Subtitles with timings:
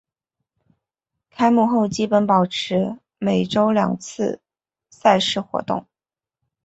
[1.29, 4.41] 开幕后基本保持每周两次
[4.89, 5.85] 赛事活动。